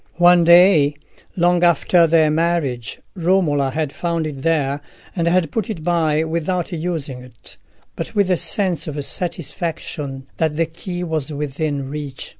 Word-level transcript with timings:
One 0.17 0.43
day, 0.43 0.95
long 1.35 1.63
after 1.63 2.07
their 2.07 2.31
marriage, 2.31 2.99
Romola 3.13 3.69
had 3.69 3.93
found 3.93 4.25
it 4.25 4.41
there, 4.41 4.81
and 5.15 5.27
had 5.27 5.51
put 5.51 5.69
it 5.69 5.83
by, 5.83 6.23
without 6.23 6.71
using 6.71 7.21
it, 7.21 7.57
but 7.95 8.15
with 8.15 8.31
a 8.31 8.35
sense 8.37 8.87
of 8.87 9.05
satisfaction 9.05 10.25
that 10.37 10.55
the 10.57 10.65
key 10.65 11.03
was 11.03 11.31
within 11.31 11.87
reach. 11.87 12.29